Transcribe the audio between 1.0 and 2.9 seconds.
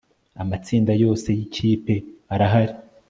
yose yikipe arahari